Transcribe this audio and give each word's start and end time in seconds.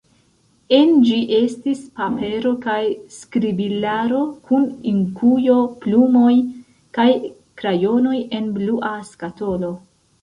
En 0.75 0.93
ĝi 1.07 1.17
estis 1.39 1.81
papero 1.99 2.53
kaj 2.63 2.77
skribilaro 3.17 4.21
kun 4.47 4.65
inkujo, 4.93 5.59
plumoj 5.85 6.33
kaj 6.99 7.09
krajonoj 7.63 8.19
en 8.41 8.53
blua 8.59 8.95
skatolo. 9.13 9.73